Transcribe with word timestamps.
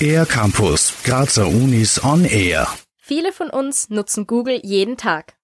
Air 0.00 0.26
Campus, 0.26 0.94
Grazer 1.04 1.46
Unis 1.46 2.02
on 2.04 2.24
Air. 2.24 2.68
Viele 2.96 3.32
von 3.32 3.50
uns 3.50 3.90
nutzen 3.90 4.26
Google 4.26 4.60
jeden 4.62 4.96
Tag, 4.96 5.34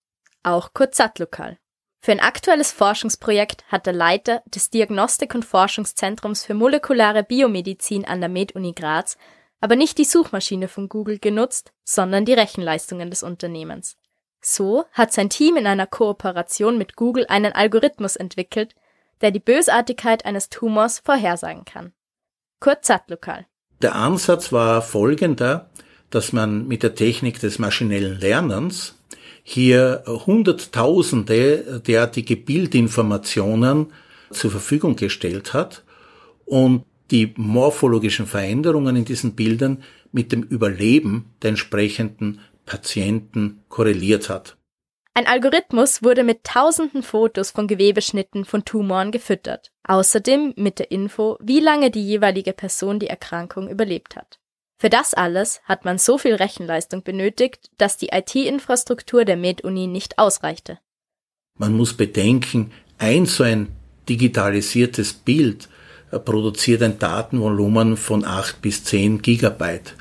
auch 0.43 0.75
Kurt 0.75 0.95
Sattlokal. 0.95 1.59
Für 2.01 2.13
ein 2.13 2.21
aktuelles 2.21 2.73
Forschungsprojekt 2.73 3.65
hat 3.69 3.87
der 3.87 3.93
Leiter 3.93 4.43
des 4.47 4.71
Diagnostik- 4.71 5.35
und 5.35 5.45
Forschungszentrums 5.45 6.45
für 6.45 6.55
molekulare 6.55 7.23
Biomedizin 7.23 8.05
an 8.05 8.21
der 8.21 8.29
Med-Uni 8.29 8.73
Graz 8.73 9.17
aber 9.63 9.77
nicht 9.77 9.97
die 9.97 10.05
Suchmaschine 10.05 10.67
von 10.67 10.89
Google 10.89 11.21
genutzt, 11.21 11.73
sondern 11.85 12.25
die 12.25 12.35
Rechenleistungen 12.35 13.11
des 13.11 13.23
Unternehmens. 13.23 13.97
So 14.41 14.85
hat 14.91 15.13
sein 15.13 15.31
Team 15.31 15.57
in 15.57 15.69
einer 15.69 15.87
Kooperation 15.87 16.77
mit 16.77 16.97
Google 16.97 17.27
einen 17.29 17.53
Algorithmus 17.53 18.17
entwickelt, 18.17 18.75
der 19.23 19.31
die 19.31 19.41
Bösartigkeit 19.41 20.27
eines 20.27 20.51
Tumors 20.51 21.01
vorhersagen 21.05 21.65
kann. 21.65 21.93
Kurt 22.61 22.85
Zattlokal. 22.85 23.47
Der 23.81 23.95
Ansatz 23.95 24.53
war 24.53 24.83
folgender, 24.83 25.71
dass 26.11 26.33
man 26.33 26.69
mit 26.69 26.83
der 26.83 26.95
Technik 26.95 27.41
des 27.41 27.59
maschinellen 27.59 28.21
Lernens 28.21 28.97
hier 29.43 30.05
Hunderttausende 30.07 31.83
derartige 31.85 32.37
Bildinformationen 32.37 33.93
zur 34.31 34.51
Verfügung 34.51 34.95
gestellt 34.97 35.53
hat 35.53 35.83
und 36.45 36.85
die 37.11 37.35
morphologischen 37.37 38.27
Veränderungen 38.27 38.97
in 38.97 39.05
diesen 39.05 39.35
Bildern 39.35 39.83
mit 40.13 40.33
dem 40.33 40.43
Überleben 40.43 41.27
der 41.43 41.51
entsprechenden 41.51 42.41
Patienten 42.67 43.63
korreliert 43.69 44.29
hat. 44.29 44.57
Ein 45.15 45.27
Algorithmus 45.27 46.03
wurde 46.03 46.25
mit 46.25 46.45
tausenden 46.45 47.03
Fotos 47.03 47.51
von 47.51 47.67
Gewebeschnitten 47.67 48.47
von 48.47 48.65
Tumoren 48.65 49.11
gefüttert. 49.11 49.71
Außerdem 49.85 50.55
mit 50.57 50.79
der 50.79 50.91
Info, 50.91 51.37
wie 51.41 51.61
lange 51.61 51.91
die 51.91 52.03
jeweilige 52.03 52.55
Person 52.55 52.99
die 52.99 53.09
Erkrankung 53.09 53.69
überlebt 53.69 54.17
hat. 54.17 54.39
Für 54.79 54.89
das 54.89 55.13
alles 55.13 55.61
hat 55.65 55.85
man 55.85 55.99
so 55.99 56.17
viel 56.17 56.35
Rechenleistung 56.35 57.03
benötigt, 57.03 57.71
dass 57.77 57.99
die 57.99 58.09
IT-Infrastruktur 58.09 59.25
der 59.25 59.37
Med-Uni 59.37 59.87
nicht 59.87 60.19
ausreichte. 60.19 60.79
Man 61.59 61.77
muss 61.77 61.95
bedenken, 61.95 62.73
ein 62.99 63.27
so 63.27 63.45
ein 63.45 63.69
digitalisiertes 64.09 65.13
Bild 65.13 65.69
produziert 66.25 66.83
ein 66.83 66.99
Datenvolumen 66.99 67.97
von 67.97 68.25
8 68.25 68.63
bis 68.63 68.83
10 68.85 69.21
Gigabyte. 69.21 69.95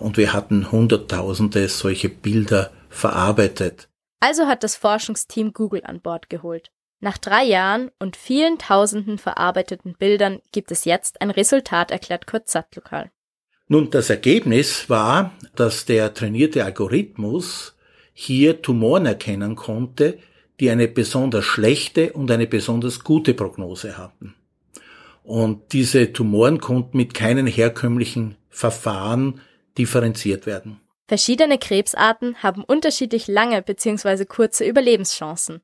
Und 0.00 0.16
wir 0.16 0.32
hatten 0.32 0.70
Hunderttausende 0.70 1.68
solche 1.68 2.08
Bilder 2.08 2.70
verarbeitet. 2.88 3.87
Also 4.20 4.46
hat 4.46 4.64
das 4.64 4.76
Forschungsteam 4.76 5.52
Google 5.52 5.82
an 5.84 6.00
Bord 6.00 6.28
geholt. 6.28 6.70
Nach 7.00 7.18
drei 7.18 7.44
Jahren 7.44 7.90
und 8.00 8.16
vielen 8.16 8.58
tausenden 8.58 9.18
verarbeiteten 9.18 9.94
Bildern 9.96 10.40
gibt 10.50 10.72
es 10.72 10.84
jetzt 10.84 11.20
ein 11.20 11.30
Resultat, 11.30 11.92
erklärt 11.92 12.26
Kurt 12.26 12.48
Sattlokal. 12.48 13.10
Nun, 13.68 13.90
das 13.90 14.10
Ergebnis 14.10 14.90
war, 14.90 15.32
dass 15.54 15.84
der 15.84 16.14
trainierte 16.14 16.64
Algorithmus 16.64 17.76
hier 18.12 18.62
Tumoren 18.62 19.06
erkennen 19.06 19.54
konnte, 19.54 20.18
die 20.58 20.70
eine 20.70 20.88
besonders 20.88 21.44
schlechte 21.44 22.12
und 22.14 22.30
eine 22.30 22.48
besonders 22.48 23.04
gute 23.04 23.34
Prognose 23.34 23.96
hatten. 23.96 24.34
Und 25.22 25.72
diese 25.72 26.12
Tumoren 26.12 26.58
konnten 26.58 26.96
mit 26.96 27.14
keinen 27.14 27.46
herkömmlichen 27.46 28.36
Verfahren 28.48 29.40
differenziert 29.76 30.46
werden. 30.46 30.80
Verschiedene 31.08 31.58
Krebsarten 31.58 32.42
haben 32.42 32.62
unterschiedlich 32.62 33.28
lange 33.28 33.62
bzw. 33.62 34.26
kurze 34.26 34.66
Überlebenschancen. 34.66 35.62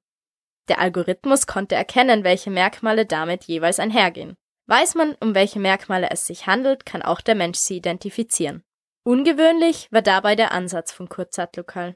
Der 0.68 0.80
Algorithmus 0.80 1.46
konnte 1.46 1.74
erkennen, 1.74 2.24
welche 2.24 2.50
Merkmale 2.50 3.04
damit 3.04 3.44
jeweils 3.44 3.78
einhergehen. 3.78 4.36
Weiß 4.66 4.94
man, 4.94 5.14
um 5.20 5.34
welche 5.34 5.60
Merkmale 5.60 6.08
es 6.10 6.26
sich 6.26 6.46
handelt, 6.46 6.86
kann 6.86 7.02
auch 7.02 7.20
der 7.20 7.34
Mensch 7.34 7.58
sie 7.58 7.76
identifizieren. 7.76 8.62
Ungewöhnlich 9.02 9.88
war 9.90 10.00
dabei 10.00 10.34
der 10.34 10.52
Ansatz 10.52 10.90
von 10.90 11.10
Kurt 11.10 11.34
Sattlokal. 11.34 11.94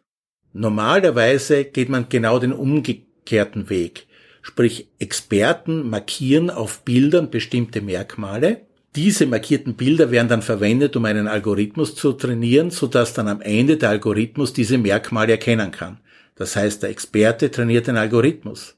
Normalerweise 0.52 1.64
geht 1.64 1.88
man 1.88 2.10
genau 2.10 2.38
den 2.38 2.52
umgekehrten 2.52 3.70
Weg. 3.70 4.08
Sprich, 4.42 4.88
Experten 4.98 5.88
markieren 5.88 6.50
auf 6.50 6.84
Bildern 6.84 7.30
bestimmte 7.30 7.80
Merkmale. 7.80 8.67
Diese 8.98 9.26
markierten 9.26 9.74
Bilder 9.74 10.10
werden 10.10 10.26
dann 10.26 10.42
verwendet, 10.42 10.96
um 10.96 11.04
einen 11.04 11.28
Algorithmus 11.28 11.94
zu 11.94 12.14
trainieren, 12.14 12.72
sodass 12.72 13.14
dann 13.14 13.28
am 13.28 13.40
Ende 13.40 13.76
der 13.76 13.90
Algorithmus 13.90 14.52
diese 14.52 14.76
Merkmale 14.76 15.30
erkennen 15.30 15.70
kann. 15.70 16.00
Das 16.34 16.56
heißt, 16.56 16.82
der 16.82 16.90
Experte 16.90 17.48
trainiert 17.52 17.86
den 17.86 17.96
Algorithmus. 17.96 18.76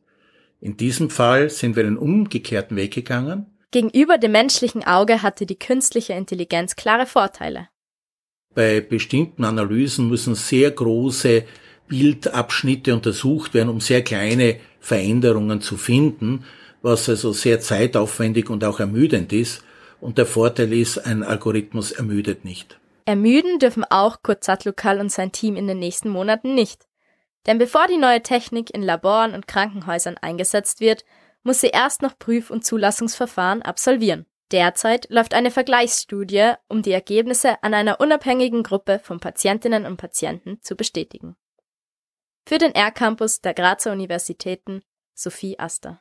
In 0.60 0.76
diesem 0.76 1.08
Fall 1.08 1.48
sind 1.48 1.74
wir 1.74 1.86
einen 1.86 1.96
umgekehrten 1.96 2.76
Weg 2.76 2.92
gegangen. 2.92 3.46
Gegenüber 3.70 4.18
dem 4.18 4.32
menschlichen 4.32 4.84
Auge 4.84 5.22
hatte 5.22 5.46
die 5.46 5.58
künstliche 5.58 6.12
Intelligenz 6.12 6.76
klare 6.76 7.06
Vorteile. 7.06 7.68
Bei 8.54 8.82
bestimmten 8.82 9.44
Analysen 9.44 10.10
müssen 10.10 10.34
sehr 10.34 10.70
große 10.70 11.44
Bildabschnitte 11.88 12.92
untersucht 12.92 13.54
werden, 13.54 13.70
um 13.70 13.80
sehr 13.80 14.02
kleine 14.02 14.56
Veränderungen 14.80 15.62
zu 15.62 15.78
finden, 15.78 16.44
was 16.82 17.08
also 17.08 17.32
sehr 17.32 17.60
zeitaufwendig 17.60 18.50
und 18.50 18.64
auch 18.64 18.80
ermüdend 18.80 19.32
ist. 19.32 19.64
Und 20.00 20.18
der 20.18 20.26
Vorteil 20.26 20.72
ist, 20.72 20.98
ein 20.98 21.22
Algorithmus 21.22 21.92
ermüdet 21.92 22.44
nicht. 22.44 22.80
Ermüden 23.04 23.58
dürfen 23.58 23.84
auch 23.84 24.22
Kurzatlukal 24.22 25.00
und 25.00 25.10
sein 25.10 25.32
Team 25.32 25.56
in 25.56 25.66
den 25.66 25.78
nächsten 25.78 26.08
Monaten 26.08 26.54
nicht. 26.54 26.86
Denn 27.46 27.58
bevor 27.58 27.86
die 27.86 27.96
neue 27.96 28.22
Technik 28.22 28.70
in 28.70 28.82
Laboren 28.82 29.34
und 29.34 29.48
Krankenhäusern 29.48 30.16
eingesetzt 30.18 30.80
wird, 30.80 31.04
muss 31.42 31.60
sie 31.60 31.68
erst 31.68 32.02
noch 32.02 32.18
Prüf- 32.18 32.50
und 32.50 32.64
Zulassungsverfahren 32.64 33.62
absolvieren. 33.62 34.26
Derzeit 34.52 35.08
läuft 35.10 35.32
eine 35.32 35.50
Vergleichsstudie, 35.50 36.52
um 36.68 36.82
die 36.82 36.92
Ergebnisse 36.92 37.62
an 37.62 37.72
einer 37.72 38.00
unabhängigen 38.00 38.62
Gruppe 38.62 38.98
von 38.98 39.20
Patientinnen 39.20 39.86
und 39.86 39.96
Patienten 39.96 40.60
zu 40.60 40.74
bestätigen. 40.74 41.36
Für 42.46 42.58
den 42.58 42.74
R-Campus 42.74 43.40
der 43.40 43.54
Grazer 43.54 43.92
Universitäten 43.92 44.82
Sophie 45.14 45.58
Aster. 45.58 46.00